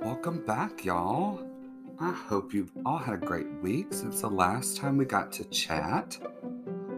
Welcome 0.00 0.44
back, 0.46 0.84
y'all. 0.84 1.44
I 1.98 2.12
hope 2.12 2.54
you've 2.54 2.70
all 2.86 2.98
had 2.98 3.14
a 3.14 3.26
great 3.26 3.50
week 3.60 3.92
since 3.92 4.20
the 4.20 4.28
last 4.28 4.76
time 4.76 4.96
we 4.96 5.06
got 5.06 5.32
to 5.32 5.44
chat. 5.46 6.18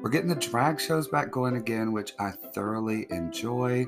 We're 0.02 0.10
getting 0.10 0.28
the 0.28 0.34
drag 0.34 0.78
shows 0.78 1.08
back 1.08 1.30
going 1.30 1.56
again, 1.56 1.92
which 1.92 2.12
I 2.18 2.30
thoroughly 2.30 3.06
enjoy. 3.08 3.86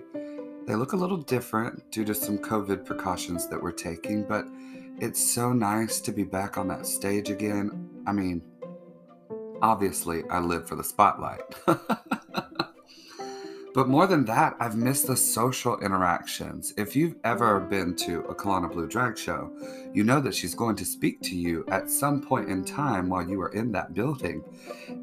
They 0.67 0.75
look 0.75 0.95
a 0.95 0.97
little 0.97 1.19
different 1.19 1.91
due 1.91 2.07
to 2.07 2.15
some 2.15 2.39
COVID 2.39 2.87
precautions 2.87 3.49
that 3.49 3.63
we're 3.63 3.73
taking, 3.73 4.27
but 4.27 4.47
it's 4.99 5.23
so 5.23 5.53
nice 5.53 6.01
to 6.01 6.11
be 6.11 6.25
back 6.25 6.57
on 6.57 6.69
that 6.69 6.87
stage 6.87 7.29
again. 7.29 7.91
I 8.07 8.13
mean, 8.13 8.41
obviously, 9.61 10.23
I 10.31 10.39
live 10.39 10.67
for 10.67 10.77
the 10.77 10.85
spotlight. 10.85 11.43
But 13.75 13.89
more 13.89 14.07
than 14.07 14.27
that, 14.27 14.55
I've 14.61 14.77
missed 14.77 15.07
the 15.07 15.17
social 15.17 15.79
interactions. 15.81 16.75
If 16.77 16.95
you've 16.95 17.17
ever 17.25 17.59
been 17.59 17.97
to 17.97 18.21
a 18.21 18.35
Kalana 18.35 18.71
Blue 18.71 18.87
drag 18.87 19.17
show, 19.17 19.51
you 19.95 20.05
know 20.05 20.21
that 20.21 20.35
she's 20.35 20.55
going 20.55 20.77
to 20.77 20.85
speak 20.85 21.23
to 21.23 21.35
you 21.35 21.65
at 21.69 21.89
some 21.89 22.21
point 22.21 22.51
in 22.51 22.67
time 22.67 23.09
while 23.09 23.27
you 23.27 23.41
are 23.41 23.49
in 23.49 23.73
that 23.73 23.95
building. 23.95 24.45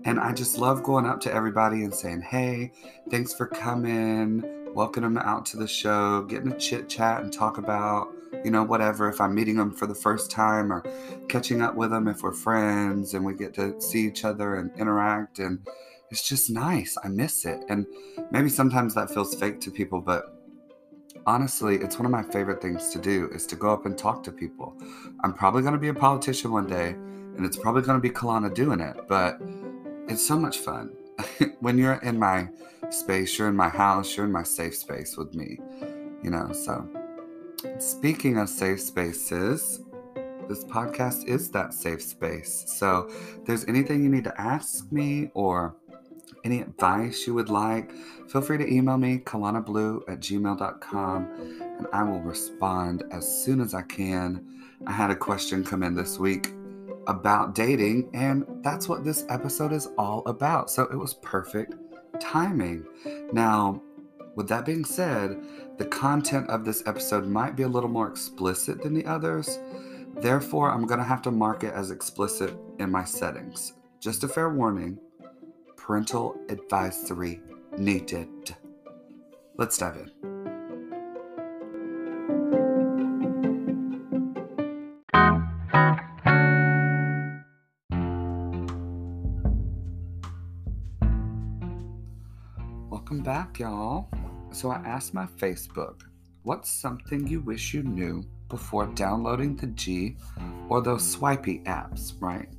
And 0.05 0.20
I 0.20 0.34
just 0.34 0.59
love 0.59 0.84
going 0.84 1.08
up 1.08 1.20
to 1.21 1.34
everybody 1.34 1.84
and 1.84 1.94
saying, 1.94 2.21
hey, 2.21 2.71
thanks 3.09 3.34
for 3.34 3.47
coming, 3.47 4.44
welcome 4.75 5.02
them 5.02 5.17
out 5.17 5.47
to 5.47 5.58
the 5.58 5.67
show, 5.67 6.22
getting 6.23 6.52
a 6.52 6.58
chit 6.59 6.88
chat 6.88 7.23
and 7.23 7.33
talk 7.33 7.58
about, 7.58 8.09
you 8.45 8.52
know, 8.52 8.63
whatever. 8.63 9.09
If 9.09 9.20
I'm 9.20 9.33
meeting 9.33 9.55
them 9.55 9.73
for 9.73 9.88
the 9.88 9.95
first 9.95 10.30
time 10.30 10.72
or 10.72 10.83
catching 11.27 11.63
up 11.63 11.73
with 11.73 11.89
them 11.89 12.08
if 12.08 12.22
we're 12.22 12.33
friends 12.33 13.16
and 13.16 13.25
we 13.25 13.33
get 13.33 13.55
to 13.55 13.81
see 13.81 14.05
each 14.05 14.25
other 14.25 14.55
and 14.55 14.70
interact 14.77 15.39
and 15.39 15.67
it's 16.12 16.27
just 16.27 16.49
nice. 16.49 16.98
I 17.04 17.08
miss 17.08 17.45
it. 17.45 17.63
And 17.70 17.86
maybe 18.31 18.50
sometimes 18.50 18.95
that 18.95 19.12
feels 19.12 19.36
fake 19.36 19.62
to 19.62 19.72
people, 19.72 20.02
but 20.02 20.36
honestly, 21.25 21.75
it's 21.75 21.97
one 21.97 22.06
of 22.06 22.11
my 22.11 22.23
favorite 22.23 22.61
things 22.61 22.89
to 22.89 23.00
do 23.00 23.30
is 23.33 23.45
to 23.47 23.56
go 23.56 23.72
up 23.72 23.86
and 23.86 23.97
talk 23.97 24.23
to 24.23 24.31
people. 24.31 24.75
I'm 25.23 25.33
probably 25.33 25.61
going 25.61 25.73
to 25.73 25.80
be 25.80 25.89
a 25.89 25.94
politician 25.94 26.52
one 26.52 26.67
day, 26.67 26.89
and 26.89 27.45
it's 27.45 27.58
probably 27.58 27.81
going 27.83 27.98
to 27.98 28.02
be 28.02 28.09
Kalana 28.09 28.53
doing 28.53 28.80
it, 28.80 28.98
but 29.08 29.39
it's 30.08 30.25
so 30.25 30.38
much 30.38 30.59
fun. 30.59 30.92
when 31.59 31.78
you're 31.78 31.95
in 31.95 32.17
my 32.17 32.50
space, 32.89 33.38
you're 33.38 33.50
in 33.50 33.55
my 33.55 33.70
house, 33.70 34.16
you're 34.16 34.26
in 34.26 34.31
my 34.31 34.44
safe 34.44 34.76
space 34.76 35.17
with 35.17 35.36
me, 35.36 35.59
you 36.23 36.31
know. 36.31 36.52
So, 36.52 36.88
speaking 37.78 38.38
of 38.38 38.50
safe 38.50 38.81
spaces, 38.81 39.81
this 40.48 40.64
podcast 40.64 41.28
is 41.28 41.52
that 41.52 41.73
safe 41.73 42.02
space. 42.02 42.64
So, 42.67 43.08
if 43.09 43.45
there's 43.45 43.66
anything 43.66 44.03
you 44.03 44.09
need 44.09 44.23
to 44.23 44.42
ask 44.42 44.92
me 44.92 45.30
or 45.33 45.76
any 46.44 46.62
advice 46.62 47.26
you 47.28 47.34
would 47.34 47.50
like, 47.50 47.92
feel 48.28 48.42
free 48.42 48.58
to 48.58 48.72
email 48.72 48.98
me, 48.98 49.20
kalanablue 49.20 50.04
at 50.08 50.20
gmail.com, 50.20 51.28
and 51.78 51.88
I 51.92 52.04
will 52.04 52.22
respond 52.22 53.04
as 53.12 53.28
soon 53.44 53.62
as 53.62 53.73
I 53.73 53.82
can. 53.84 54.45
I 54.88 54.92
had 54.92 55.12
a 55.12 55.16
question 55.16 55.64
come 55.64 55.84
in 55.84 55.95
this 55.95 56.17
week 56.17 56.54
about 57.08 57.56
dating, 57.56 58.10
and 58.14 58.45
that's 58.64 58.88
what 58.88 59.04
this 59.04 59.26
episode 59.30 59.73
is 59.73 59.90
all 59.98 60.23
about. 60.26 60.70
So 60.70 60.84
it 60.84 60.95
was 60.95 61.14
perfect 61.16 61.76
timing. 62.20 62.86
Now, 63.34 63.82
with 64.36 64.48
that 64.50 64.66
being 64.66 64.86
said, 64.86 65.42
the 65.78 65.86
content 65.86 66.50
of 66.50 66.66
this 66.66 66.84
episode 66.86 67.28
might 67.28 67.56
be 67.56 67.64
a 67.64 67.67
little 67.67 67.90
more 67.90 68.08
explicit 68.08 68.82
than 68.82 68.94
the 68.94 69.06
others. 69.06 69.60
Therefore, 70.16 70.72
I'm 70.72 70.86
going 70.86 71.00
to 71.00 71.06
have 71.06 71.22
to 71.23 71.32
mark 71.32 71.64
it 71.64 71.73
as 71.73 71.92
explicit 71.92 72.54
in 72.80 72.92
my 72.92 73.04
settings. 73.04 73.73
Just 74.00 74.23
a 74.23 74.28
fair 74.28 74.50
warning 74.50 74.98
parental 75.80 76.35
advisory 76.49 77.41
needed. 77.77 78.27
Let's 79.58 79.77
dive 79.77 79.95
in. 79.95 80.11
Welcome 92.89 93.23
back, 93.23 93.59
y'all. 93.59 94.09
So, 94.52 94.70
I 94.70 94.77
asked 94.86 95.14
my 95.14 95.27
Facebook, 95.37 96.02
what's 96.43 96.70
something 96.70 97.25
you 97.25 97.39
wish 97.39 97.73
you 97.73 97.83
knew 97.83 98.23
before 98.49 98.87
downloading 98.87 99.55
the 99.55 99.67
G 99.67 100.17
or 100.67 100.81
those 100.81 101.09
swipey 101.09 101.59
apps, 101.65 102.14
right? 102.20 102.49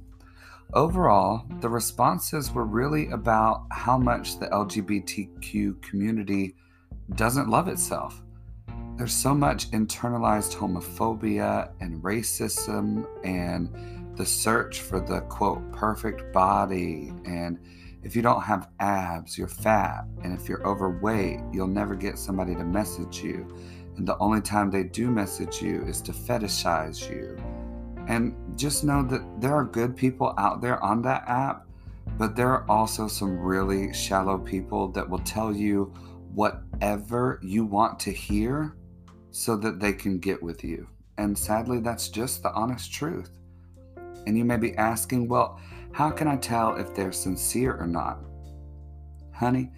Overall, 0.74 1.46
the 1.60 1.68
responses 1.68 2.52
were 2.52 2.64
really 2.64 3.08
about 3.10 3.66
how 3.72 3.98
much 3.98 4.38
the 4.38 4.46
LGBTQ 4.46 5.82
community 5.82 6.54
doesn't 7.16 7.48
love 7.48 7.66
itself. 7.66 8.22
There's 8.96 9.12
so 9.12 9.34
much 9.34 9.72
internalized 9.72 10.54
homophobia 10.54 11.72
and 11.80 12.00
racism 12.04 13.04
and 13.24 14.16
the 14.16 14.24
search 14.24 14.80
for 14.80 15.00
the 15.00 15.22
quote 15.22 15.72
perfect 15.72 16.32
body. 16.32 17.12
And 17.24 17.58
if 18.04 18.14
you 18.14 18.22
don't 18.22 18.42
have 18.42 18.68
abs, 18.78 19.36
you're 19.36 19.48
fat. 19.48 20.04
And 20.22 20.38
if 20.38 20.48
you're 20.48 20.64
overweight, 20.64 21.40
you'll 21.52 21.66
never 21.66 21.96
get 21.96 22.16
somebody 22.16 22.54
to 22.54 22.62
message 22.62 23.24
you. 23.24 23.44
And 23.96 24.06
the 24.06 24.16
only 24.18 24.40
time 24.40 24.70
they 24.70 24.84
do 24.84 25.10
message 25.10 25.60
you 25.60 25.82
is 25.82 26.00
to 26.02 26.12
fetishize 26.12 27.10
you 27.10 27.36
and 28.10 28.34
just 28.58 28.82
know 28.82 29.04
that 29.04 29.22
there 29.40 29.54
are 29.54 29.64
good 29.64 29.96
people 29.96 30.34
out 30.36 30.60
there 30.60 30.82
on 30.82 31.00
that 31.02 31.22
app, 31.28 31.64
but 32.18 32.34
there 32.34 32.48
are 32.48 32.68
also 32.68 33.06
some 33.06 33.38
really 33.38 33.94
shallow 33.94 34.36
people 34.36 34.88
that 34.88 35.08
will 35.08 35.20
tell 35.20 35.54
you 35.54 35.84
whatever 36.34 37.38
you 37.40 37.64
want 37.64 38.00
to 38.00 38.10
hear 38.10 38.74
so 39.30 39.56
that 39.56 39.78
they 39.78 39.92
can 39.92 40.18
get 40.18 40.42
with 40.42 40.64
you. 40.64 40.88
And 41.18 41.38
sadly, 41.38 41.78
that's 41.78 42.08
just 42.08 42.42
the 42.42 42.52
honest 42.52 42.92
truth. 42.92 43.30
And 44.26 44.36
you 44.36 44.44
may 44.44 44.56
be 44.56 44.74
asking, 44.74 45.28
well, 45.28 45.60
how 45.92 46.10
can 46.10 46.26
I 46.26 46.36
tell 46.36 46.74
if 46.74 46.92
they're 46.92 47.12
sincere 47.12 47.76
or 47.76 47.86
not? 47.86 48.18
Honey, 49.32 49.70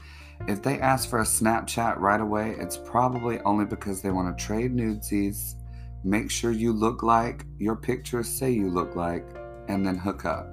if 0.48 0.62
they 0.62 0.80
ask 0.80 1.06
for 1.06 1.18
a 1.18 1.24
Snapchat 1.24 1.98
right 1.98 2.20
away, 2.20 2.56
it's 2.58 2.78
probably 2.78 3.40
only 3.40 3.66
because 3.66 4.00
they 4.00 4.10
want 4.10 4.34
to 4.36 4.42
trade 4.42 4.74
nudesies 4.74 5.56
Make 6.04 6.30
sure 6.30 6.50
you 6.50 6.72
look 6.72 7.02
like 7.02 7.44
your 7.58 7.76
pictures 7.76 8.28
say 8.28 8.50
you 8.50 8.68
look 8.68 8.96
like, 8.96 9.24
and 9.68 9.86
then 9.86 9.96
hook 9.96 10.24
up. 10.24 10.48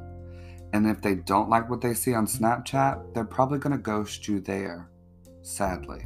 And 0.73 0.85
if 0.85 1.01
they 1.01 1.15
don't 1.15 1.49
like 1.49 1.69
what 1.69 1.81
they 1.81 1.93
see 1.93 2.13
on 2.13 2.27
Snapchat, 2.27 3.13
they're 3.13 3.25
probably 3.25 3.57
going 3.57 3.75
to 3.75 3.81
ghost 3.81 4.27
you 4.27 4.39
there, 4.39 4.89
sadly. 5.41 6.05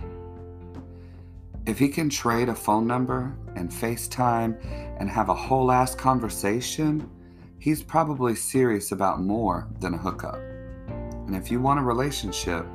If 1.65 1.79
he 1.79 1.89
can 1.89 2.09
trade 2.09 2.49
a 2.49 2.55
phone 2.55 2.87
number 2.87 3.35
and 3.55 3.69
FaceTime 3.69 4.57
and 4.99 5.09
have 5.09 5.29
a 5.29 5.35
whole 5.35 5.71
ass 5.71 5.95
conversation, 5.95 7.09
he's 7.59 7.83
probably 7.83 8.35
serious 8.35 8.91
about 8.91 9.21
more 9.21 9.67
than 9.79 9.93
a 9.93 9.97
hookup. 9.97 10.39
And 11.27 11.35
if 11.35 11.51
you 11.51 11.59
want 11.59 11.79
a 11.79 11.83
relationship, 11.83 12.65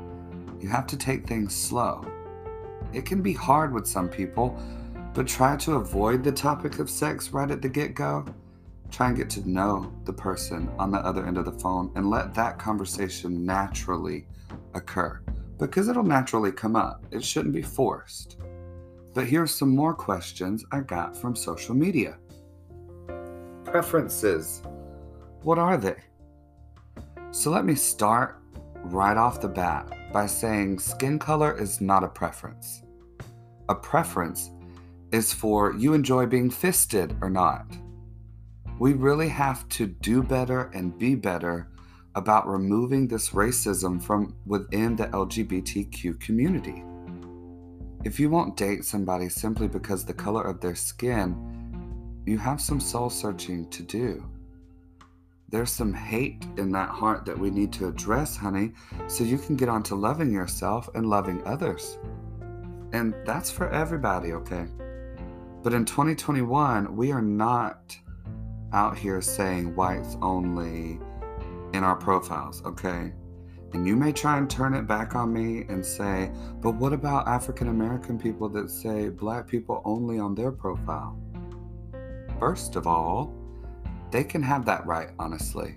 you 0.60 0.68
have 0.68 0.86
to 0.88 0.96
take 0.96 1.26
things 1.26 1.54
slow. 1.54 2.04
It 2.92 3.04
can 3.04 3.22
be 3.22 3.34
hard 3.34 3.72
with 3.72 3.86
some 3.86 4.08
people 4.08 4.58
but 5.18 5.26
try 5.26 5.56
to 5.56 5.72
avoid 5.72 6.22
the 6.22 6.30
topic 6.30 6.78
of 6.78 6.88
sex 6.88 7.30
right 7.30 7.50
at 7.50 7.60
the 7.60 7.68
get 7.68 7.92
go. 7.92 8.24
Try 8.92 9.08
and 9.08 9.16
get 9.16 9.28
to 9.30 9.50
know 9.50 9.92
the 10.04 10.12
person 10.12 10.70
on 10.78 10.92
the 10.92 10.98
other 10.98 11.26
end 11.26 11.36
of 11.36 11.44
the 11.44 11.58
phone 11.58 11.90
and 11.96 12.08
let 12.08 12.32
that 12.34 12.56
conversation 12.56 13.44
naturally 13.44 14.28
occur 14.74 15.20
because 15.58 15.88
it'll 15.88 16.04
naturally 16.04 16.52
come 16.52 16.76
up. 16.76 17.04
It 17.10 17.24
shouldn't 17.24 17.52
be 17.52 17.62
forced. 17.62 18.38
But 19.12 19.26
here's 19.26 19.52
some 19.52 19.74
more 19.74 19.92
questions 19.92 20.64
I 20.70 20.82
got 20.82 21.16
from 21.16 21.34
social 21.34 21.74
media. 21.74 22.16
Preferences. 23.64 24.62
What 25.42 25.58
are 25.58 25.78
they? 25.78 25.96
So 27.32 27.50
let 27.50 27.64
me 27.64 27.74
start 27.74 28.40
right 28.84 29.16
off 29.16 29.40
the 29.40 29.48
bat 29.48 30.12
by 30.12 30.26
saying 30.26 30.78
skin 30.78 31.18
color 31.18 31.58
is 31.58 31.80
not 31.80 32.04
a 32.04 32.08
preference. 32.08 32.84
A 33.68 33.74
preference 33.74 34.52
is 35.12 35.32
for 35.32 35.74
you 35.74 35.94
enjoy 35.94 36.26
being 36.26 36.50
fisted 36.50 37.16
or 37.20 37.30
not. 37.30 37.66
We 38.78 38.92
really 38.92 39.28
have 39.28 39.68
to 39.70 39.86
do 39.86 40.22
better 40.22 40.70
and 40.74 40.96
be 40.98 41.14
better 41.14 41.68
about 42.14 42.48
removing 42.48 43.08
this 43.08 43.30
racism 43.30 44.02
from 44.02 44.34
within 44.46 44.96
the 44.96 45.06
LGBTQ 45.06 46.20
community. 46.20 46.84
If 48.04 48.20
you 48.20 48.30
won't 48.30 48.56
date 48.56 48.84
somebody 48.84 49.28
simply 49.28 49.68
because 49.68 50.04
the 50.04 50.14
color 50.14 50.42
of 50.42 50.60
their 50.60 50.74
skin, 50.74 52.22
you 52.26 52.38
have 52.38 52.60
some 52.60 52.80
soul 52.80 53.10
searching 53.10 53.68
to 53.70 53.82
do. 53.82 54.24
There's 55.48 55.72
some 55.72 55.94
hate 55.94 56.44
in 56.58 56.70
that 56.72 56.90
heart 56.90 57.24
that 57.24 57.38
we 57.38 57.50
need 57.50 57.72
to 57.74 57.88
address, 57.88 58.36
honey, 58.36 58.72
so 59.06 59.24
you 59.24 59.38
can 59.38 59.56
get 59.56 59.68
on 59.68 59.82
to 59.84 59.94
loving 59.94 60.30
yourself 60.30 60.88
and 60.94 61.08
loving 61.08 61.42
others. 61.46 61.98
And 62.92 63.14
that's 63.24 63.50
for 63.50 63.70
everybody, 63.70 64.32
okay? 64.32 64.66
But 65.62 65.74
in 65.74 65.84
2021, 65.84 66.94
we 66.96 67.12
are 67.12 67.22
not 67.22 67.96
out 68.72 68.96
here 68.96 69.20
saying 69.20 69.74
whites 69.74 70.16
only 70.22 71.00
in 71.72 71.84
our 71.84 71.96
profiles, 71.96 72.62
okay? 72.64 73.12
And 73.72 73.86
you 73.86 73.96
may 73.96 74.12
try 74.12 74.38
and 74.38 74.48
turn 74.48 74.72
it 74.74 74.86
back 74.86 75.14
on 75.14 75.32
me 75.32 75.64
and 75.68 75.84
say, 75.84 76.30
but 76.60 76.74
what 76.76 76.92
about 76.92 77.28
African 77.28 77.68
American 77.68 78.18
people 78.18 78.48
that 78.50 78.70
say 78.70 79.08
black 79.08 79.46
people 79.46 79.82
only 79.84 80.18
on 80.18 80.34
their 80.34 80.52
profile? 80.52 81.18
First 82.38 82.76
of 82.76 82.86
all, 82.86 83.34
they 84.10 84.24
can 84.24 84.42
have 84.42 84.64
that 84.66 84.86
right, 84.86 85.10
honestly. 85.18 85.76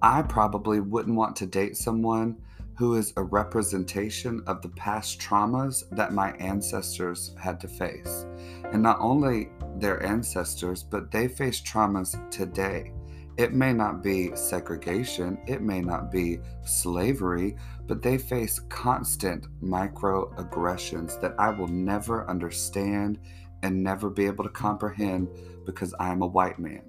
I 0.00 0.22
probably 0.22 0.80
wouldn't 0.80 1.16
want 1.16 1.36
to 1.36 1.46
date 1.46 1.76
someone 1.76 2.36
who 2.76 2.96
is 2.96 3.12
a 3.16 3.22
representation 3.22 4.42
of 4.46 4.60
the 4.60 4.68
past 4.70 5.18
traumas 5.18 5.84
that 5.90 6.12
my 6.12 6.32
ancestors 6.32 7.34
had 7.38 7.58
to 7.60 7.68
face. 7.68 8.26
And 8.72 8.82
not 8.82 8.98
only 9.00 9.48
their 9.76 10.02
ancestors, 10.04 10.82
but 10.82 11.10
they 11.10 11.28
face 11.28 11.60
traumas 11.60 12.30
today. 12.30 12.92
It 13.38 13.52
may 13.52 13.72
not 13.72 14.02
be 14.02 14.34
segregation, 14.34 15.38
it 15.46 15.60
may 15.60 15.80
not 15.80 16.10
be 16.10 16.38
slavery, 16.64 17.56
but 17.86 18.02
they 18.02 18.16
face 18.18 18.60
constant 18.70 19.46
microaggressions 19.62 21.20
that 21.20 21.34
I 21.38 21.50
will 21.50 21.68
never 21.68 22.28
understand 22.30 23.18
and 23.62 23.82
never 23.82 24.10
be 24.10 24.26
able 24.26 24.44
to 24.44 24.50
comprehend 24.50 25.28
because 25.64 25.94
I 25.98 26.10
am 26.10 26.22
a 26.22 26.26
white 26.26 26.58
man. 26.58 26.82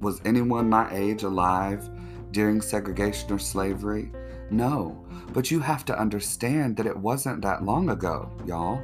Was 0.00 0.20
anyone 0.24 0.68
my 0.68 0.92
age 0.94 1.22
alive 1.22 1.88
during 2.32 2.60
segregation 2.60 3.32
or 3.32 3.38
slavery? 3.38 4.10
No, 4.50 5.06
but 5.32 5.50
you 5.50 5.60
have 5.60 5.84
to 5.86 5.98
understand 5.98 6.76
that 6.76 6.86
it 6.86 6.96
wasn't 6.96 7.42
that 7.42 7.64
long 7.64 7.90
ago, 7.90 8.30
y'all. 8.44 8.82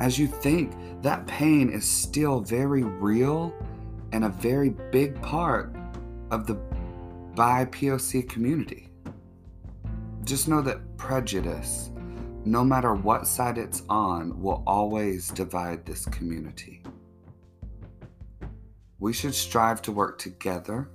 As 0.00 0.18
you 0.18 0.26
think, 0.26 0.74
that 1.02 1.26
pain 1.26 1.70
is 1.70 1.84
still 1.86 2.40
very 2.40 2.82
real 2.82 3.54
and 4.12 4.24
a 4.24 4.28
very 4.28 4.70
big 4.70 5.20
part 5.22 5.74
of 6.30 6.46
the 6.46 6.58
BIPOC 7.34 8.28
community. 8.28 8.90
Just 10.24 10.48
know 10.48 10.60
that 10.62 10.96
prejudice, 10.96 11.90
no 12.44 12.64
matter 12.64 12.94
what 12.94 13.26
side 13.26 13.56
it's 13.56 13.82
on, 13.88 14.40
will 14.42 14.62
always 14.66 15.28
divide 15.30 15.86
this 15.86 16.04
community. 16.06 16.82
We 18.98 19.12
should 19.12 19.34
strive 19.34 19.80
to 19.82 19.92
work 19.92 20.18
together 20.18 20.90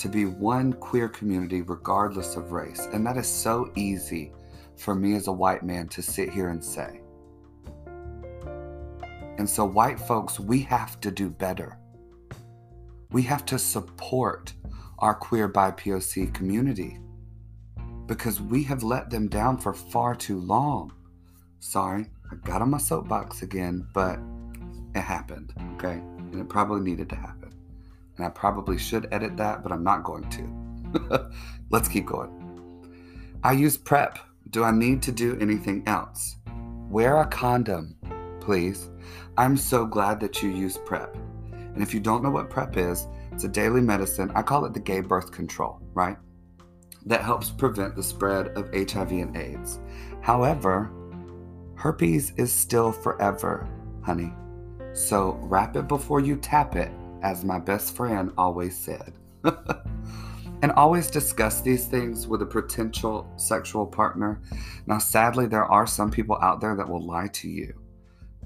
to 0.00 0.08
be 0.08 0.24
one 0.24 0.72
queer 0.72 1.08
community 1.08 1.60
regardless 1.60 2.34
of 2.34 2.52
race. 2.52 2.88
And 2.92 3.06
that 3.06 3.18
is 3.18 3.28
so 3.28 3.70
easy 3.76 4.32
for 4.76 4.94
me 4.94 5.14
as 5.14 5.28
a 5.28 5.32
white 5.32 5.62
man 5.62 5.88
to 5.88 6.02
sit 6.02 6.30
here 6.30 6.48
and 6.48 6.64
say. 6.64 7.02
And 9.36 9.48
so, 9.48 9.64
white 9.64 10.00
folks, 10.00 10.40
we 10.40 10.60
have 10.62 11.00
to 11.00 11.10
do 11.10 11.28
better. 11.28 11.78
We 13.10 13.22
have 13.22 13.44
to 13.46 13.58
support 13.58 14.54
our 14.98 15.14
queer 15.14 15.48
BIPOC 15.48 16.32
community 16.32 16.98
because 18.06 18.40
we 18.40 18.62
have 18.64 18.82
let 18.82 19.10
them 19.10 19.28
down 19.28 19.58
for 19.58 19.72
far 19.72 20.14
too 20.14 20.38
long. 20.38 20.92
Sorry, 21.58 22.06
I 22.30 22.36
got 22.36 22.62
on 22.62 22.70
my 22.70 22.78
soapbox 22.78 23.42
again, 23.42 23.86
but 23.92 24.18
it 24.94 25.00
happened, 25.00 25.52
okay? 25.74 26.02
And 26.32 26.40
it 26.40 26.48
probably 26.48 26.80
needed 26.80 27.08
to 27.10 27.16
happen. 27.16 27.39
And 28.20 28.26
I 28.26 28.30
probably 28.32 28.76
should 28.76 29.08
edit 29.12 29.38
that, 29.38 29.62
but 29.62 29.72
I'm 29.72 29.82
not 29.82 30.04
going 30.04 30.28
to. 30.28 31.30
Let's 31.70 31.88
keep 31.88 32.04
going. 32.04 32.30
I 33.42 33.52
use 33.52 33.78
PrEP. 33.78 34.18
Do 34.50 34.62
I 34.62 34.72
need 34.72 35.00
to 35.04 35.10
do 35.10 35.38
anything 35.40 35.82
else? 35.86 36.36
Wear 36.90 37.22
a 37.22 37.26
condom, 37.26 37.96
please. 38.38 38.90
I'm 39.38 39.56
so 39.56 39.86
glad 39.86 40.20
that 40.20 40.42
you 40.42 40.50
use 40.50 40.76
PrEP. 40.76 41.16
And 41.50 41.82
if 41.82 41.94
you 41.94 42.00
don't 42.00 42.22
know 42.22 42.28
what 42.30 42.50
PrEP 42.50 42.76
is, 42.76 43.08
it's 43.32 43.44
a 43.44 43.48
daily 43.48 43.80
medicine. 43.80 44.30
I 44.34 44.42
call 44.42 44.66
it 44.66 44.74
the 44.74 44.80
gay 44.80 45.00
birth 45.00 45.32
control, 45.32 45.80
right? 45.94 46.18
That 47.06 47.22
helps 47.22 47.48
prevent 47.48 47.96
the 47.96 48.02
spread 48.02 48.48
of 48.48 48.68
HIV 48.74 49.12
and 49.12 49.34
AIDS. 49.34 49.80
However, 50.20 50.92
herpes 51.74 52.34
is 52.36 52.52
still 52.52 52.92
forever, 52.92 53.66
honey. 54.02 54.34
So 54.92 55.38
wrap 55.40 55.74
it 55.76 55.88
before 55.88 56.20
you 56.20 56.36
tap 56.36 56.76
it, 56.76 56.92
as 57.22 57.44
my 57.44 57.58
best 57.58 57.94
friend 57.94 58.32
always 58.36 58.76
said. 58.76 59.14
and 60.62 60.72
always 60.72 61.10
discuss 61.10 61.60
these 61.60 61.86
things 61.86 62.26
with 62.26 62.42
a 62.42 62.46
potential 62.46 63.30
sexual 63.36 63.86
partner. 63.86 64.40
Now, 64.86 64.98
sadly, 64.98 65.46
there 65.46 65.64
are 65.64 65.86
some 65.86 66.10
people 66.10 66.36
out 66.42 66.60
there 66.60 66.76
that 66.76 66.88
will 66.88 67.04
lie 67.04 67.28
to 67.28 67.48
you. 67.48 67.74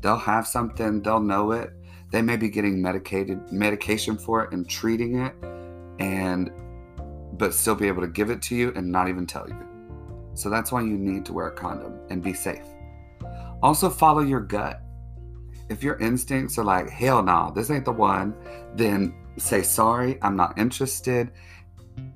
They'll 0.00 0.16
have 0.16 0.46
something, 0.46 1.02
they'll 1.02 1.20
know 1.20 1.52
it. 1.52 1.72
They 2.10 2.22
may 2.22 2.36
be 2.36 2.48
getting 2.48 2.80
medicated 2.80 3.50
medication 3.50 4.16
for 4.16 4.44
it 4.44 4.52
and 4.52 4.68
treating 4.68 5.18
it 5.18 5.34
and 5.98 6.52
but 7.32 7.52
still 7.52 7.74
be 7.74 7.88
able 7.88 8.02
to 8.02 8.08
give 8.08 8.30
it 8.30 8.40
to 8.42 8.54
you 8.54 8.72
and 8.76 8.90
not 8.92 9.08
even 9.08 9.26
tell 9.26 9.48
you. 9.48 9.58
So 10.34 10.50
that's 10.50 10.70
why 10.70 10.82
you 10.82 10.96
need 10.96 11.24
to 11.26 11.32
wear 11.32 11.48
a 11.48 11.52
condom 11.52 11.98
and 12.10 12.22
be 12.22 12.32
safe. 12.32 12.66
Also 13.62 13.90
follow 13.90 14.20
your 14.20 14.40
gut. 14.40 14.83
If 15.68 15.82
your 15.82 15.96
instincts 15.96 16.58
are 16.58 16.64
like, 16.64 16.90
hell 16.90 17.22
no, 17.22 17.32
nah, 17.32 17.50
this 17.50 17.70
ain't 17.70 17.84
the 17.84 17.92
one, 17.92 18.34
then 18.74 19.14
say 19.36 19.62
sorry, 19.62 20.18
I'm 20.22 20.36
not 20.36 20.58
interested. 20.58 21.32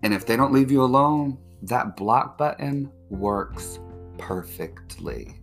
And 0.03 0.13
if 0.13 0.27
they 0.27 0.37
don't 0.37 0.53
leave 0.53 0.71
you 0.71 0.83
alone, 0.83 1.39
that 1.63 1.97
block 1.97 2.39
button 2.39 2.91
works 3.11 3.81
perfectly. 4.19 5.38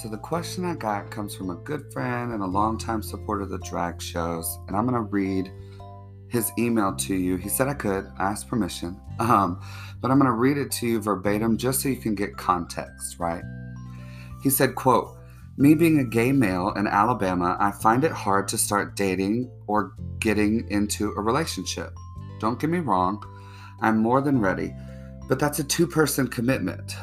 So, 0.00 0.08
the 0.08 0.16
question 0.16 0.64
I 0.64 0.76
got 0.76 1.10
comes 1.10 1.34
from 1.34 1.50
a 1.50 1.56
good 1.56 1.92
friend 1.92 2.32
and 2.32 2.40
a 2.40 2.46
longtime 2.46 3.02
supporter 3.02 3.42
of 3.42 3.48
the 3.48 3.58
drag 3.58 4.00
shows, 4.00 4.60
and 4.68 4.76
I'm 4.76 4.86
going 4.86 4.94
to 4.94 5.00
read 5.00 5.50
his 6.28 6.52
email 6.56 6.94
to 6.94 7.16
you. 7.16 7.34
He 7.36 7.48
said 7.48 7.66
I 7.66 7.74
could, 7.74 8.06
I 8.16 8.30
asked 8.30 8.46
permission, 8.46 9.00
um, 9.18 9.60
but 10.00 10.12
I'm 10.12 10.20
going 10.20 10.30
to 10.30 10.36
read 10.36 10.56
it 10.56 10.70
to 10.70 10.86
you 10.86 11.00
verbatim 11.00 11.58
just 11.58 11.80
so 11.80 11.88
you 11.88 11.96
can 11.96 12.14
get 12.14 12.36
context, 12.36 13.18
right? 13.18 13.42
He 14.40 14.50
said, 14.50 14.76
quote, 14.76 15.16
me 15.56 15.74
being 15.74 15.98
a 15.98 16.04
gay 16.04 16.30
male 16.30 16.72
in 16.76 16.86
Alabama, 16.86 17.56
I 17.58 17.72
find 17.72 18.04
it 18.04 18.12
hard 18.12 18.46
to 18.48 18.56
start 18.56 18.94
dating 18.94 19.50
or 19.66 19.94
getting 20.20 20.70
into 20.70 21.10
a 21.10 21.20
relationship. 21.20 21.92
Don't 22.38 22.60
get 22.60 22.70
me 22.70 22.78
wrong, 22.78 23.20
I'm 23.80 23.98
more 23.98 24.20
than 24.20 24.40
ready, 24.40 24.72
but 25.28 25.40
that's 25.40 25.58
a 25.58 25.64
two 25.64 25.88
person 25.88 26.28
commitment. 26.28 26.94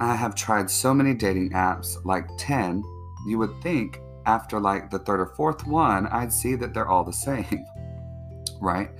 I 0.00 0.14
have 0.14 0.34
tried 0.34 0.70
so 0.70 0.94
many 0.94 1.14
dating 1.14 1.50
apps, 1.50 1.96
like 2.04 2.28
10. 2.38 2.82
You 3.26 3.38
would 3.38 3.60
think 3.62 4.00
after 4.26 4.60
like 4.60 4.90
the 4.90 4.98
third 5.00 5.20
or 5.20 5.34
fourth 5.34 5.66
one, 5.66 6.06
I'd 6.06 6.32
see 6.32 6.54
that 6.56 6.72
they're 6.72 6.88
all 6.88 7.02
the 7.02 7.12
same, 7.12 7.64
right? 8.60 8.90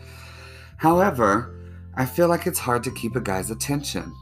However, 0.79 1.55
I 1.95 2.05
feel 2.05 2.29
like 2.29 2.47
it's 2.47 2.59
hard 2.59 2.83
to 2.85 2.91
keep 2.91 3.15
a 3.15 3.21
guy's 3.21 3.51
attention. 3.51 4.13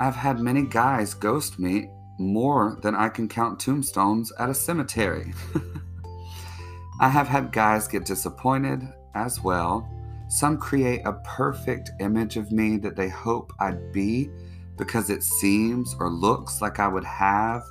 I've 0.00 0.16
had 0.16 0.40
many 0.40 0.62
guys 0.62 1.14
ghost 1.14 1.58
me 1.58 1.90
more 2.18 2.78
than 2.82 2.94
I 2.94 3.08
can 3.08 3.28
count 3.28 3.60
tombstones 3.60 4.32
at 4.38 4.50
a 4.50 4.54
cemetery. 4.54 5.32
I 7.00 7.08
have 7.08 7.28
had 7.28 7.52
guys 7.52 7.86
get 7.88 8.04
disappointed 8.04 8.82
as 9.14 9.40
well. 9.42 9.88
Some 10.28 10.58
create 10.58 11.02
a 11.04 11.14
perfect 11.24 11.90
image 12.00 12.36
of 12.36 12.52
me 12.52 12.76
that 12.78 12.96
they 12.96 13.08
hope 13.08 13.52
I'd 13.60 13.92
be 13.92 14.30
because 14.78 15.10
it 15.10 15.22
seems 15.22 15.94
or 15.98 16.08
looks 16.08 16.62
like 16.62 16.78
I 16.78 16.88
would 16.88 17.04
have 17.04 17.62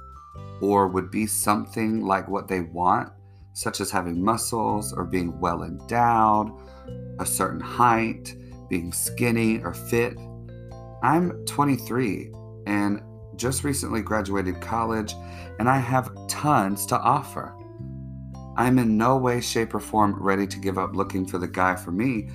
or 0.62 0.88
would 0.88 1.10
be 1.10 1.26
something 1.26 2.06
like 2.06 2.28
what 2.28 2.48
they 2.48 2.62
want, 2.62 3.12
such 3.54 3.80
as 3.80 3.90
having 3.90 4.24
muscles 4.24 4.94
or 4.94 5.06
being 5.06 5.40
well 5.40 5.64
endowed, 5.64 6.52
a 7.20 7.26
certain 7.26 7.60
height, 7.60 8.36
being 8.70 8.92
skinny 8.92 9.60
or 9.60 9.74
fit. 9.74 10.18
I'm 11.02 11.46
23 11.46 12.32
and 12.68 13.02
just 13.36 13.64
recently 13.64 14.02
graduated 14.02 14.60
college, 14.62 15.14
and 15.60 15.70
I 15.70 15.78
have 15.78 16.12
tons 16.28 16.86
to 16.88 17.00
offer. 17.00 17.54
I'm 18.58 18.80
in 18.80 18.98
no 18.98 19.18
way, 19.18 19.40
shape, 19.40 19.76
or 19.76 19.80
form 19.80 20.16
ready 20.22 20.48
to 20.48 20.60
give 20.60 20.80
up 20.80 20.96
looking 20.96 21.26
for 21.26 21.38
the 21.38 21.48
guy 21.48 21.76
for 21.76 21.92
me, 21.92 22.30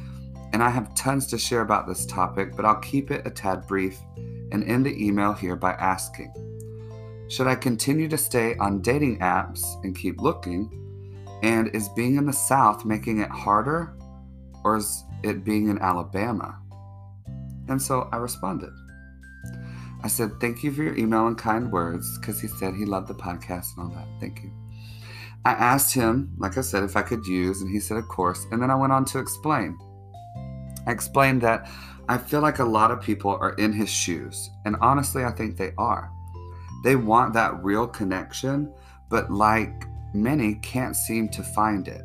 and 0.52 0.62
I 0.62 0.68
have 0.68 0.94
tons 0.94 1.26
to 1.28 1.38
share 1.38 1.62
about 1.62 1.87
this 1.87 2.04
topic, 2.06 2.54
but 2.56 2.64
I'll 2.64 2.80
keep 2.80 3.11
it 3.11 3.26
a 3.26 3.30
tad 3.30 3.66
brief 3.66 3.99
and 4.52 4.64
end 4.64 4.85
the 4.85 5.04
email 5.04 5.32
here 5.32 5.56
by 5.56 5.73
asking 5.73 6.32
Should 7.28 7.47
I 7.47 7.54
continue 7.54 8.09
to 8.09 8.18
stay 8.18 8.54
on 8.56 8.82
dating 8.82 9.18
apps 9.21 9.62
and 9.82 9.97
keep 9.97 10.21
looking? 10.21 10.78
And 11.42 11.75
is 11.75 11.88
being 11.90 12.16
in 12.16 12.26
the 12.26 12.32
South 12.32 12.85
making 12.85 13.18
it 13.18 13.30
harder? 13.30 13.97
Or 14.64 14.76
is 14.76 15.04
it 15.25 15.44
being 15.44 15.68
in 15.68 15.78
Alabama? 15.78 16.59
And 17.68 17.80
so 17.80 18.09
I 18.12 18.16
responded. 18.16 18.71
I 20.04 20.09
said, 20.09 20.32
Thank 20.40 20.62
you 20.62 20.73
for 20.73 20.82
your 20.82 20.97
email 20.97 21.26
and 21.26 21.38
kind 21.38 21.73
words, 21.73 22.18
because 22.18 22.40
he 22.40 22.49
said 22.49 22.75
he 22.75 22.85
loved 22.85 23.09
the 23.09 23.14
podcast 23.14 23.76
and 23.76 23.87
all 23.87 23.97
that. 23.97 24.06
Thank 24.21 24.42
you. 24.42 24.52
I 25.44 25.52
asked 25.52 25.94
him, 25.94 26.32
like 26.38 26.56
I 26.56 26.61
said, 26.61 26.85
if 26.85 26.97
I 26.97 27.02
could 27.02 27.26
use, 27.26 27.62
and 27.62 27.71
he 27.71 27.80
said, 27.80 27.97
Of 27.97 28.09
course. 28.09 28.47
And 28.52 28.62
then 28.62 28.71
I 28.71 28.75
went 28.75 28.92
on 28.92 29.04
to 29.06 29.18
explain. 29.18 29.78
I 30.86 30.92
explained 30.92 31.42
that 31.42 31.68
I 32.08 32.18
feel 32.18 32.40
like 32.40 32.58
a 32.58 32.64
lot 32.64 32.90
of 32.90 33.00
people 33.00 33.30
are 33.30 33.54
in 33.54 33.72
his 33.72 33.88
shoes, 33.88 34.50
and 34.64 34.76
honestly, 34.80 35.24
I 35.24 35.30
think 35.30 35.56
they 35.56 35.72
are. 35.78 36.10
They 36.84 36.96
want 36.96 37.32
that 37.34 37.62
real 37.62 37.86
connection, 37.86 38.72
but 39.08 39.30
like 39.30 39.84
many, 40.12 40.56
can't 40.56 40.96
seem 40.96 41.28
to 41.30 41.42
find 41.42 41.86
it. 41.88 42.02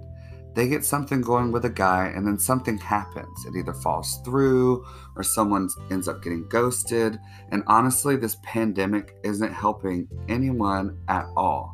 They 0.54 0.68
get 0.68 0.86
something 0.86 1.22
going 1.22 1.52
with 1.52 1.66
a 1.66 1.70
guy, 1.70 2.08
and 2.16 2.26
then 2.26 2.40
something 2.40 2.80
happens. 2.80 3.46
It 3.46 3.56
either 3.56 3.74
falls 3.74 4.22
through 4.26 4.86
or 5.16 5.22
someone 5.22 5.70
ends 5.92 6.08
up 6.08 6.24
getting 6.24 6.48
ghosted. 6.50 7.20
And 7.52 7.64
honestly, 7.68 8.16
this 8.16 8.38
pandemic 8.42 9.18
isn't 9.24 9.54
helping 9.54 10.08
anyone 10.28 10.98
at 11.10 11.28
all. 11.36 11.74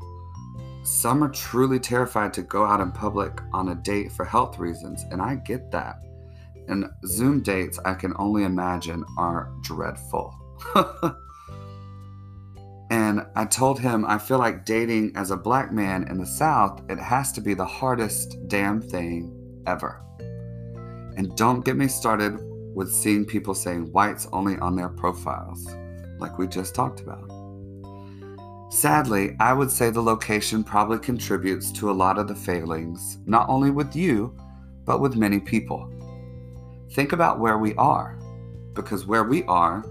Some 0.84 1.24
are 1.24 1.30
truly 1.30 1.80
terrified 1.80 2.34
to 2.34 2.42
go 2.42 2.66
out 2.66 2.82
in 2.82 2.92
public 2.92 3.40
on 3.54 3.70
a 3.70 3.76
date 3.76 4.12
for 4.12 4.26
health 4.26 4.60
reasons, 4.60 5.06
and 5.12 5.22
I 5.22 5.36
get 5.36 5.72
that. 5.72 6.02
And 6.68 6.86
Zoom 7.06 7.42
dates, 7.42 7.80
I 7.86 7.94
can 7.94 8.14
only 8.18 8.44
imagine, 8.44 9.04
are 9.18 9.52
dreadful. 9.62 10.34
and 12.90 13.26
I 13.36 13.46
told 13.46 13.80
him 13.80 14.06
I 14.06 14.18
feel 14.18 14.40
like 14.40 14.66
dating 14.66 15.14
as 15.16 15.32
a 15.32 15.38
black 15.38 15.72
man 15.74 16.08
in 16.10 16.18
the 16.18 16.26
South, 16.26 16.82
it 16.90 17.00
has 17.00 17.32
to 17.34 17.42
be 17.42 17.54
the 17.54 17.66
hardest 17.66 18.38
damn 18.48 18.82
thing 18.82 19.34
ever. 19.68 20.02
And 21.18 21.36
don't 21.36 21.66
get 21.66 21.78
me 21.78 21.88
started 21.88 22.40
with 22.74 22.92
seeing 22.92 23.26
people 23.26 23.54
saying 23.54 23.92
whites 23.92 24.28
only 24.32 24.58
on 24.58 24.76
their 24.76 24.90
profiles, 24.90 25.68
like 26.18 26.38
we 26.38 26.48
just 26.48 26.74
talked 26.74 27.02
about. 27.02 27.30
Sadly, 28.72 29.36
I 29.40 29.54
would 29.54 29.70
say 29.70 29.92
the 29.92 30.02
location 30.02 30.64
probably 30.64 30.98
contributes 30.98 31.72
to 31.74 31.92
a 31.92 31.94
lot 31.94 32.18
of 32.18 32.28
the 32.28 32.36
failings, 32.36 33.20
not 33.28 33.48
only 33.48 33.70
with 33.70 33.96
you, 33.96 34.36
but 34.84 35.00
with 35.00 35.16
many 35.16 35.40
people. 35.40 35.88
Think 36.94 37.12
about 37.12 37.40
where 37.40 37.58
we 37.58 37.74
are, 37.74 38.20
because 38.76 39.08
where 39.08 39.24
we 39.24 39.44
are 39.46 39.84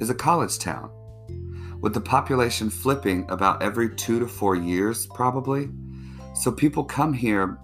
is 0.00 0.10
a 0.10 0.14
college 0.14 0.58
town, 0.58 0.90
with 1.80 1.94
the 1.94 2.00
population 2.00 2.68
flipping 2.68 3.24
about 3.30 3.62
every 3.62 3.94
two 3.94 4.20
to 4.20 4.28
four 4.28 4.54
years, 4.54 5.06
probably. 5.14 5.70
So 6.34 6.52
people 6.52 6.84
come 6.84 7.14
here 7.14 7.58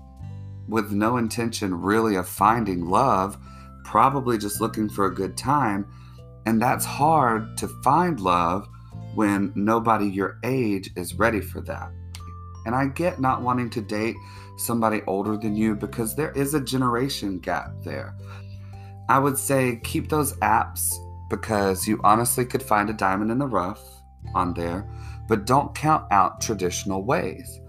with 0.69 0.91
no 0.91 1.19
intention 1.19 1.75
really 1.75 2.17
of 2.17 2.27
finding 2.27 2.87
love, 2.87 3.37
probably 3.85 4.39
just 4.39 4.61
looking 4.61 4.89
for 4.89 5.05
a 5.05 5.15
good 5.15 5.37
time. 5.37 5.87
And 6.47 6.61
that's 6.61 6.87
hard 6.87 7.59
to 7.59 7.69
find 7.85 8.21
love 8.21 8.67
when 9.15 9.53
nobody 9.55 10.07
your 10.07 10.39
age 10.45 10.91
is 10.97 11.15
ready 11.15 11.43
for 11.43 11.61
that. 11.63 11.91
And 12.65 12.75
I 12.75 12.87
get 12.87 13.21
not 13.21 13.43
wanting 13.43 13.69
to 13.71 13.83
date 13.83 14.17
somebody 14.57 15.03
older 15.07 15.37
than 15.37 15.55
you 15.55 15.75
because 15.75 16.17
there 16.17 16.33
is 16.33 16.55
a 16.55 16.61
generation 16.61 17.39
gap 17.39 17.71
there. 17.85 18.17
I 19.09 19.19
would 19.19 19.39
say 19.39 19.81
keep 19.85 20.09
those 20.09 20.35
apps 20.39 20.93
because 21.29 21.87
you 21.87 22.01
honestly 22.03 22.45
could 22.45 22.63
find 22.63 22.91
a 22.91 22.95
diamond 22.95 23.31
in 23.31 23.39
the 23.39 23.47
rough 23.47 23.83
on 24.35 24.55
there, 24.55 24.89
but 25.29 25.47
don't 25.47 25.75
count 25.75 26.11
out 26.11 26.41
traditional 26.41 27.05
ways. 27.05 27.61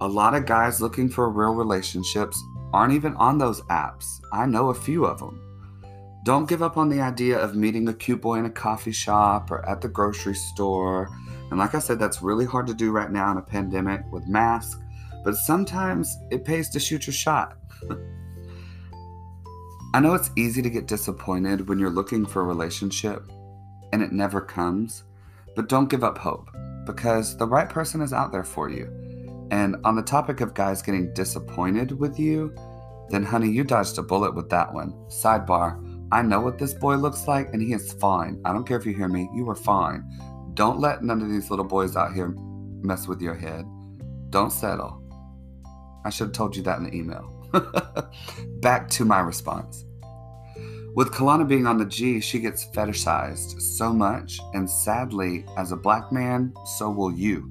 A 0.00 0.08
lot 0.08 0.34
of 0.34 0.46
guys 0.46 0.80
looking 0.80 1.08
for 1.08 1.28
real 1.30 1.54
relationships 1.54 2.42
aren't 2.72 2.94
even 2.94 3.14
on 3.16 3.38
those 3.38 3.60
apps. 3.62 4.04
I 4.32 4.46
know 4.46 4.70
a 4.70 4.74
few 4.74 5.04
of 5.04 5.18
them. 5.18 5.42
Don't 6.24 6.48
give 6.48 6.62
up 6.62 6.76
on 6.76 6.88
the 6.88 7.00
idea 7.00 7.38
of 7.38 7.54
meeting 7.54 7.88
a 7.88 7.94
cute 7.94 8.20
boy 8.20 8.38
in 8.38 8.46
a 8.46 8.50
coffee 8.50 8.92
shop 8.92 9.50
or 9.50 9.66
at 9.68 9.80
the 9.80 9.88
grocery 9.88 10.34
store. 10.34 11.08
And 11.50 11.58
like 11.58 11.74
I 11.74 11.78
said, 11.78 11.98
that's 11.98 12.22
really 12.22 12.44
hard 12.44 12.66
to 12.66 12.74
do 12.74 12.92
right 12.92 13.10
now 13.10 13.30
in 13.32 13.38
a 13.38 13.42
pandemic 13.42 14.02
with 14.12 14.26
masks, 14.26 14.76
but 15.24 15.34
sometimes 15.34 16.16
it 16.30 16.44
pays 16.44 16.68
to 16.70 16.80
shoot 16.80 17.06
your 17.06 17.14
shot. 17.14 17.56
I 19.98 20.00
know 20.00 20.14
it's 20.14 20.30
easy 20.36 20.62
to 20.62 20.70
get 20.70 20.86
disappointed 20.86 21.68
when 21.68 21.80
you're 21.80 21.90
looking 21.90 22.24
for 22.24 22.42
a 22.42 22.44
relationship 22.44 23.28
and 23.92 24.00
it 24.00 24.12
never 24.12 24.40
comes, 24.40 25.02
but 25.56 25.68
don't 25.68 25.90
give 25.90 26.04
up 26.04 26.16
hope 26.16 26.50
because 26.86 27.36
the 27.36 27.48
right 27.48 27.68
person 27.68 28.00
is 28.00 28.12
out 28.12 28.30
there 28.30 28.44
for 28.44 28.70
you. 28.70 28.86
And 29.50 29.74
on 29.82 29.96
the 29.96 30.02
topic 30.02 30.40
of 30.40 30.54
guys 30.54 30.82
getting 30.82 31.12
disappointed 31.14 31.90
with 31.90 32.16
you, 32.16 32.54
then 33.08 33.24
honey, 33.24 33.50
you 33.50 33.64
dodged 33.64 33.98
a 33.98 34.02
bullet 34.04 34.36
with 34.36 34.48
that 34.50 34.72
one. 34.72 34.92
Sidebar 35.08 35.84
I 36.12 36.22
know 36.22 36.42
what 36.42 36.58
this 36.58 36.74
boy 36.74 36.94
looks 36.94 37.26
like, 37.26 37.52
and 37.52 37.60
he 37.60 37.72
is 37.72 37.92
fine. 37.94 38.40
I 38.44 38.52
don't 38.52 38.68
care 38.68 38.78
if 38.78 38.86
you 38.86 38.94
hear 38.94 39.08
me, 39.08 39.28
you 39.34 39.50
are 39.50 39.56
fine. 39.56 40.08
Don't 40.54 40.78
let 40.78 41.02
none 41.02 41.22
of 41.22 41.28
these 41.28 41.50
little 41.50 41.64
boys 41.64 41.96
out 41.96 42.14
here 42.14 42.36
mess 42.82 43.08
with 43.08 43.20
your 43.20 43.34
head. 43.34 43.64
Don't 44.30 44.52
settle. 44.52 45.02
I 46.04 46.10
should 46.10 46.28
have 46.28 46.34
told 46.34 46.54
you 46.54 46.62
that 46.62 46.78
in 46.78 46.84
the 46.84 46.94
email. 46.94 47.34
Back 48.60 48.88
to 48.90 49.04
my 49.04 49.18
response. 49.18 49.86
With 50.98 51.12
Kalana 51.12 51.46
being 51.46 51.68
on 51.68 51.78
the 51.78 51.84
G, 51.84 52.18
she 52.18 52.40
gets 52.40 52.66
fetishized 52.70 53.62
so 53.62 53.92
much, 53.92 54.40
and 54.52 54.68
sadly, 54.68 55.46
as 55.56 55.70
a 55.70 55.76
black 55.76 56.10
man, 56.10 56.52
so 56.66 56.90
will 56.90 57.12
you. 57.12 57.48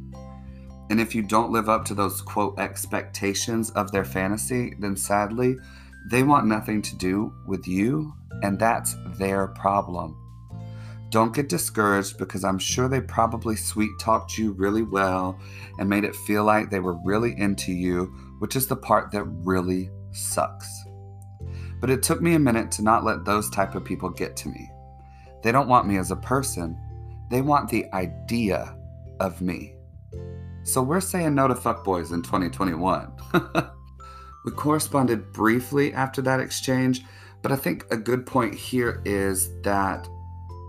And 0.89 0.99
if 0.99 1.15
you 1.15 1.21
don't 1.21 1.53
live 1.53 1.69
up 1.69 1.85
to 1.85 1.93
those 1.93 2.21
quote 2.21 2.59
expectations 2.59 3.69
of 3.69 3.89
their 3.89 4.03
fantasy, 4.03 4.73
then 4.79 4.97
sadly, 4.97 5.55
they 6.11 6.23
want 6.23 6.45
nothing 6.45 6.81
to 6.81 6.97
do 6.97 7.33
with 7.47 7.69
you, 7.69 8.13
and 8.43 8.59
that's 8.59 8.97
their 9.17 9.47
problem. 9.47 10.17
Don't 11.09 11.33
get 11.33 11.47
discouraged 11.47 12.17
because 12.17 12.43
I'm 12.43 12.59
sure 12.59 12.89
they 12.89 12.99
probably 12.99 13.55
sweet 13.55 13.91
talked 13.97 14.37
you 14.37 14.51
really 14.51 14.83
well 14.83 15.39
and 15.79 15.89
made 15.89 16.03
it 16.03 16.17
feel 16.27 16.43
like 16.43 16.69
they 16.69 16.81
were 16.81 16.99
really 17.05 17.33
into 17.37 17.71
you, 17.71 18.07
which 18.39 18.57
is 18.57 18.67
the 18.67 18.75
part 18.75 19.11
that 19.11 19.23
really 19.23 19.89
sucks. 20.11 20.67
But 21.79 21.89
it 21.89 22.03
took 22.03 22.21
me 22.21 22.35
a 22.35 22.39
minute 22.39 22.71
to 22.71 22.81
not 22.81 23.03
let 23.03 23.25
those 23.25 23.49
type 23.49 23.75
of 23.75 23.85
people 23.85 24.09
get 24.09 24.35
to 24.37 24.49
me. 24.49 24.71
They 25.43 25.51
don't 25.51 25.67
want 25.67 25.87
me 25.87 25.97
as 25.97 26.11
a 26.11 26.15
person, 26.15 26.79
they 27.29 27.41
want 27.41 27.69
the 27.69 27.85
idea 27.93 28.75
of 29.19 29.41
me. 29.41 29.75
So 30.63 30.81
we're 30.81 31.01
saying 31.01 31.35
no 31.35 31.47
to 31.47 31.53
fuckboys 31.53 32.13
in 32.13 32.21
2021. 32.21 33.11
We 34.47 34.53
corresponded 34.53 35.33
briefly 35.33 35.93
after 35.93 36.21
that 36.21 36.39
exchange, 36.39 37.03
but 37.41 37.51
I 37.51 37.57
think 37.57 37.85
a 37.91 37.97
good 37.97 38.25
point 38.25 38.55
here 38.55 39.01
is 39.03 39.49
that 39.63 40.07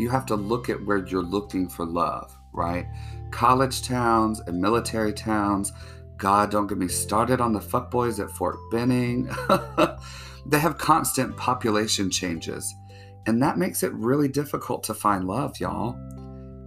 you 0.00 0.10
have 0.10 0.26
to 0.26 0.34
look 0.34 0.68
at 0.68 0.84
where 0.84 1.06
you're 1.06 1.22
looking 1.22 1.68
for 1.68 1.86
love, 1.86 2.36
right? 2.52 2.88
College 3.30 3.82
towns 3.82 4.40
and 4.40 4.60
military 4.60 5.12
towns. 5.12 5.72
God, 6.16 6.50
don't 6.50 6.66
get 6.66 6.76
me 6.76 6.88
started 6.88 7.40
on 7.40 7.52
the 7.52 7.60
fuckboys 7.60 8.18
at 8.18 8.32
Fort 8.32 8.56
Benning. 8.72 9.30
they 10.48 10.58
have 10.58 10.78
constant 10.78 11.36
population 11.36 12.10
changes, 12.10 12.74
and 13.26 13.42
that 13.42 13.58
makes 13.58 13.82
it 13.82 13.92
really 13.92 14.28
difficult 14.28 14.82
to 14.84 14.94
find 14.94 15.24
love, 15.24 15.58
y'all. 15.60 15.98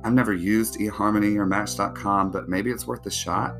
I've 0.03 0.13
never 0.13 0.33
used 0.33 0.79
eHarmony 0.79 1.35
or 1.35 1.45
Match.com, 1.45 2.31
but 2.31 2.49
maybe 2.49 2.71
it's 2.71 2.87
worth 2.87 3.05
a 3.05 3.11
shot. 3.11 3.55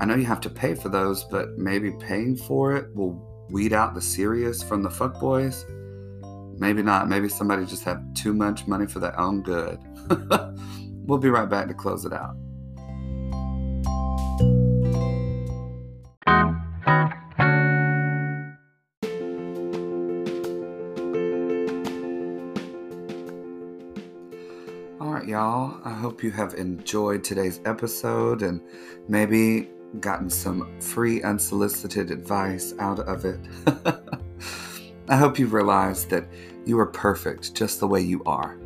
I 0.00 0.04
know 0.04 0.14
you 0.14 0.24
have 0.24 0.40
to 0.42 0.50
pay 0.50 0.74
for 0.74 0.88
those, 0.88 1.24
but 1.24 1.56
maybe 1.56 1.92
paying 1.92 2.36
for 2.36 2.76
it 2.76 2.94
will 2.94 3.46
weed 3.50 3.72
out 3.72 3.94
the 3.94 4.00
serious 4.00 4.62
from 4.62 4.82
the 4.82 4.88
fuckboys. 4.88 5.64
Maybe 6.58 6.82
not. 6.82 7.08
Maybe 7.08 7.28
somebody 7.28 7.64
just 7.66 7.84
had 7.84 8.14
too 8.16 8.32
much 8.32 8.66
money 8.66 8.86
for 8.86 8.98
their 8.98 9.18
own 9.18 9.42
good. 9.42 9.78
we'll 11.06 11.18
be 11.18 11.30
right 11.30 11.48
back 11.48 11.68
to 11.68 11.74
close 11.74 12.04
it 12.04 12.12
out. 12.12 12.34
Hope 26.02 26.24
you 26.24 26.32
have 26.32 26.54
enjoyed 26.54 27.22
today's 27.22 27.60
episode 27.64 28.42
and 28.42 28.60
maybe 29.06 29.70
gotten 30.00 30.28
some 30.28 30.80
free 30.80 31.22
unsolicited 31.22 32.10
advice 32.10 32.74
out 32.80 32.98
of 32.98 33.24
it. 33.24 33.38
I 35.08 35.16
hope 35.16 35.38
you 35.38 35.46
realize 35.46 36.04
that 36.06 36.24
you 36.66 36.76
are 36.80 36.86
perfect 36.86 37.54
just 37.54 37.78
the 37.78 37.86
way 37.86 38.00
you 38.00 38.20
are, 38.24 38.58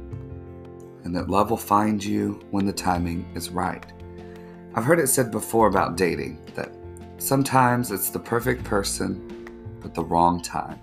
and 1.04 1.14
that 1.14 1.28
love 1.28 1.50
will 1.50 1.58
find 1.58 2.02
you 2.02 2.40
when 2.52 2.64
the 2.64 2.72
timing 2.72 3.30
is 3.34 3.50
right. 3.50 3.84
I've 4.74 4.84
heard 4.84 4.98
it 4.98 5.08
said 5.08 5.30
before 5.30 5.66
about 5.66 5.98
dating 5.98 6.42
that 6.54 6.72
sometimes 7.18 7.92
it's 7.92 8.08
the 8.08 8.18
perfect 8.18 8.64
person, 8.64 9.50
but 9.82 9.92
the 9.92 10.04
wrong 10.04 10.40
time, 10.40 10.78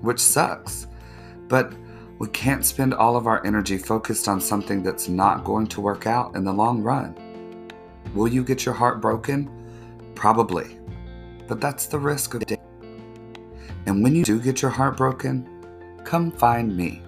which 0.00 0.18
sucks. 0.18 0.88
But 1.46 1.74
we 2.18 2.28
can't 2.28 2.64
spend 2.64 2.94
all 2.94 3.16
of 3.16 3.26
our 3.26 3.44
energy 3.46 3.76
focused 3.76 4.28
on 4.28 4.40
something 4.40 4.82
that's 4.82 5.08
not 5.08 5.44
going 5.44 5.66
to 5.68 5.80
work 5.80 6.06
out 6.06 6.36
in 6.36 6.44
the 6.44 6.52
long 6.52 6.82
run. 6.82 7.16
Will 8.14 8.28
you 8.28 8.44
get 8.44 8.64
your 8.64 8.74
heart 8.74 9.00
broken? 9.00 9.50
Probably. 10.14 10.78
But 11.48 11.60
that's 11.60 11.86
the 11.86 11.98
risk 11.98 12.34
of 12.34 12.46
dating. 12.46 12.64
And 13.86 14.02
when 14.02 14.14
you 14.14 14.24
do 14.24 14.40
get 14.40 14.62
your 14.62 14.70
heart 14.70 14.96
broken, 14.96 15.48
come 16.04 16.30
find 16.30 16.76
me. 16.76 17.02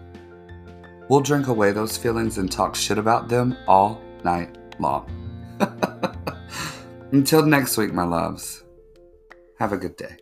We'll 1.09 1.21
drink 1.21 1.47
away 1.47 1.71
those 1.71 1.97
feelings 1.97 2.39
and 2.39 2.51
talk 2.51 2.75
shit 2.75 2.99
about 2.99 3.29
them 3.29 3.57
all 3.69 4.03
night 4.25 4.59
long. 4.81 5.09
Until 7.13 7.47
next 7.47 7.77
week, 7.77 7.95
my 7.95 8.05
loves, 8.05 8.65
have 9.59 9.73
a 9.73 9.77
good 9.77 9.97
day. 9.97 10.17